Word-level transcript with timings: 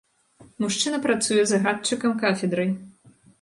Мужчына 0.63 0.99
працуе 1.03 1.43
загадчыкам 1.51 2.17
кафедрай. 2.25 2.73